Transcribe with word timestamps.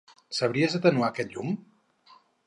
Sabries 0.35 0.77
atenuar 0.79 1.09
aquest 1.09 1.35
llum? 1.35 1.51